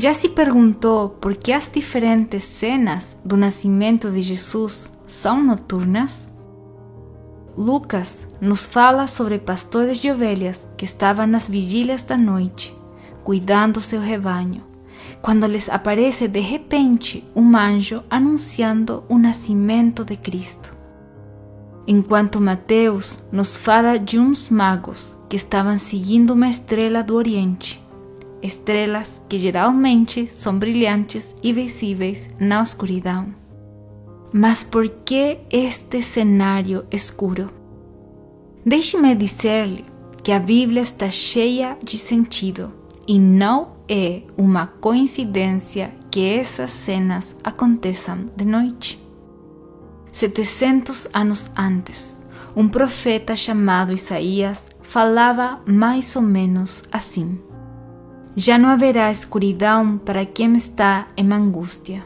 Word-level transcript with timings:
Já 0.00 0.14
se 0.14 0.28
perguntou 0.28 1.08
por 1.08 1.34
que 1.34 1.52
as 1.52 1.68
diferentes 1.68 2.44
cenas 2.44 3.18
do 3.24 3.36
nascimento 3.36 4.08
de 4.12 4.22
Jesus 4.22 4.88
são 5.04 5.42
noturnas? 5.42 6.28
Lucas 7.56 8.24
nos 8.40 8.64
fala 8.64 9.08
sobre 9.08 9.40
pastores 9.40 9.98
de 9.98 10.08
ovelhas 10.08 10.68
que 10.76 10.84
estavam 10.84 11.26
nas 11.26 11.48
vigílias 11.48 12.04
da 12.04 12.16
noite, 12.16 12.72
cuidando 13.24 13.80
seu 13.80 14.00
rebanho, 14.00 14.62
quando 15.20 15.48
lhes 15.48 15.68
aparece 15.68 16.28
de 16.28 16.38
repente 16.38 17.24
um 17.34 17.56
anjo 17.56 18.04
anunciando 18.08 19.02
o 19.08 19.18
nascimento 19.18 20.04
de 20.04 20.14
Cristo. 20.14 20.76
Enquanto 21.88 22.40
Mateus 22.40 23.18
nos 23.32 23.56
fala 23.56 23.98
de 23.98 24.16
uns 24.16 24.48
magos 24.48 25.18
que 25.28 25.34
estavam 25.34 25.76
seguindo 25.76 26.34
uma 26.34 26.48
estrela 26.48 27.02
do 27.02 27.16
Oriente, 27.16 27.87
estrelas 28.42 29.22
que 29.28 29.38
geralmente 29.38 30.26
são 30.26 30.58
brilhantes 30.58 31.36
e 31.42 31.52
visíveis 31.52 32.28
na 32.38 32.62
escuridão. 32.62 33.34
Mas 34.32 34.62
por 34.62 34.88
que 34.88 35.38
este 35.50 36.02
cenário 36.02 36.84
escuro? 36.90 37.50
Deixe-me 38.64 39.14
dizer-lhe 39.14 39.86
que 40.22 40.32
a 40.32 40.38
Bíblia 40.38 40.82
está 40.82 41.10
cheia 41.10 41.78
de 41.82 41.96
sentido 41.96 42.72
e 43.06 43.18
não 43.18 43.78
é 43.88 44.22
uma 44.36 44.66
coincidência 44.66 45.94
que 46.10 46.24
essas 46.24 46.70
cenas 46.70 47.34
aconteçam 47.42 48.26
de 48.36 48.44
noite. 48.44 49.02
700 50.12 51.08
anos 51.14 51.50
antes, 51.56 52.18
um 52.54 52.68
profeta 52.68 53.36
chamado 53.36 53.92
Isaías 53.92 54.66
falava 54.82 55.60
mais 55.66 56.14
ou 56.16 56.22
menos 56.22 56.84
assim: 56.90 57.38
Já 58.38 58.56
não 58.56 58.70
haverá 58.70 59.10
escuridão 59.10 59.98
para 59.98 60.24
quem 60.24 60.56
está 60.56 61.08
em 61.16 61.30
angústia 61.30 62.02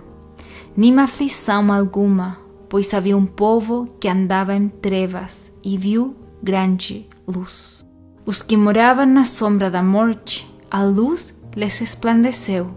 nem 0.76 0.98
aflição 0.98 1.72
alguma, 1.72 2.38
pois 2.68 2.92
havia 2.94 3.16
um 3.16 3.26
povo 3.26 3.86
que 4.00 4.08
andava 4.08 4.54
em 4.54 4.68
trevas 4.68 5.52
e 5.62 5.76
viu 5.76 6.16
grande 6.42 7.06
luz. 7.26 7.86
Os 8.24 8.42
que 8.42 8.56
moravam 8.56 9.06
na 9.06 9.24
sombra 9.24 9.70
da 9.70 9.82
morte, 9.82 10.48
a 10.70 10.82
luz 10.82 11.34
lhes 11.54 11.78
resplandeceu. 11.78 12.70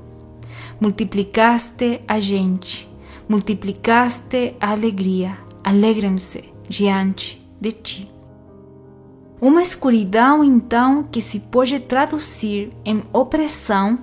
Multiplicaste 0.80 2.02
a 2.08 2.20
gente, 2.20 2.90
multiplicaste 3.30 4.56
a 4.60 4.72
alegria, 4.72 5.38
alegrem-se 5.64 6.50
diante 6.68 7.42
de 7.62 7.72
ti. 7.72 8.15
Uma 9.42 9.62
escuridão, 9.62 10.44
então, 10.44 11.04
que 11.04 11.20
se 11.20 11.42
pode 11.42 11.80
traduzir 11.80 12.72
em 12.86 13.04
opressão, 13.12 14.00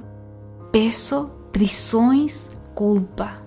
peso, 0.70 1.30
prisões, 1.50 2.50
culpa. 2.74 3.42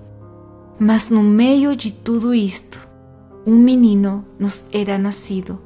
Mas 0.80 1.09
no 1.09 1.23
meio 1.23 1.75
de 1.75 1.91
tudo 1.91 2.33
isto, 2.33 2.86
um 3.45 3.56
menino 3.56 4.25
nos 4.39 4.66
era 4.72 4.97
nascido, 4.97 5.59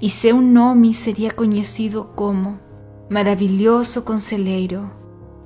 e 0.00 0.08
seu 0.10 0.40
nome 0.40 0.92
seria 0.92 1.30
conhecido 1.30 2.04
como 2.14 2.58
Maravilhoso 3.10 4.02
Conselheiro, 4.02 4.90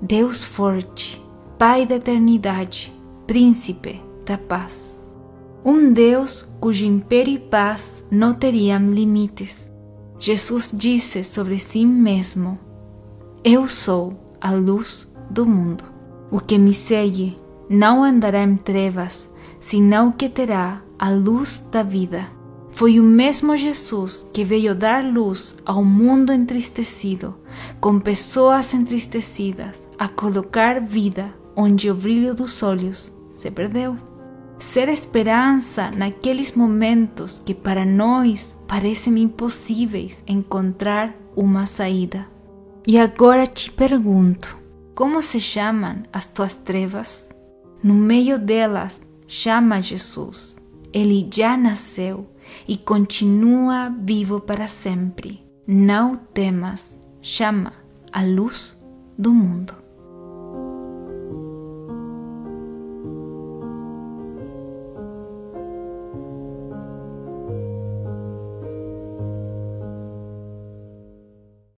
Deus 0.03 0.45
Forte, 0.45 1.23
Pai 1.59 1.87
da 1.87 1.97
Eternidade, 1.97 2.93
Príncipe 3.27 4.01
da 4.25 4.37
Paz. 4.37 5.01
Um 5.65 5.93
Deus 5.93 6.43
cujo 6.61 6.85
império 6.85 7.35
e 7.35 7.39
paz 7.39 8.05
não 8.11 8.33
teriam 8.33 8.87
limites. 8.87 9.71
Jesus 10.19 10.73
disse 10.75 11.23
sobre 11.23 11.59
si 11.59 11.85
mesmo: 11.85 12.59
Eu 13.45 13.69
sou 13.69 14.37
a 14.41 14.53
luz 14.53 15.09
do 15.31 15.45
mundo. 15.47 15.85
O 16.31 16.41
que 16.41 16.59
me 16.59 16.73
segue 16.73 17.39
não 17.69 18.03
andará 18.03 18.43
em 18.43 18.57
trevas, 18.57 19.29
senão 19.61 20.11
que 20.11 20.29
terá 20.29 20.83
a 20.99 21.11
luz 21.11 21.67
da 21.71 21.83
vida. 21.83 22.27
Foi 22.71 23.01
o 23.01 23.03
mesmo 23.03 23.57
Jesus 23.57 24.29
que 24.33 24.45
veio 24.45 24.75
dar 24.75 25.03
luz 25.03 25.57
ao 25.65 25.83
mundo 25.83 26.33
entristecido, 26.33 27.35
com 27.81 27.99
pessoas 27.99 28.75
entristecidas, 28.75 29.81
a 29.99 30.09
colocar 30.09 30.81
vida 30.81 31.33
onde 31.57 31.91
o 31.91 31.95
brilho 31.95 32.35
dos 32.35 32.63
olhos 32.63 33.11
se 33.33 33.51
perdeu. 33.51 34.06
Ser 34.59 34.89
esperança 34.89 35.91
naqueles 35.91 36.55
momentos 36.57 37.43
que 37.45 37.55
para 37.55 37.85
nós 37.85 38.59
parecem 38.67 39.19
impossíveis 39.19 40.23
encontrar 40.27 41.15
uma 41.37 41.67
saída. 41.67 42.27
E 42.87 42.99
agora 42.99 43.47
te 43.47 43.71
pergunto: 43.71 44.59
como 44.95 45.21
se 45.23 45.39
chamam 45.41 46.03
as 46.13 46.27
tuas 46.27 46.55
trevas? 46.55 47.29
No 47.83 47.95
meio 47.95 48.39
delas, 48.39 49.03
chama 49.29 49.83
Jesus. 49.83 50.57
Ele 50.93 51.29
já 51.31 51.57
nasceu 51.57 52.27
e 52.67 52.77
continua 52.77 53.95
vivo 54.01 54.41
para 54.41 54.69
sempre. 54.69 55.45
Não 55.67 56.17
temas, 56.17 56.99
chama 57.21 57.73
a 58.11 58.23
luz 58.23 58.75
do 59.19 59.35
mundo. 59.35 59.86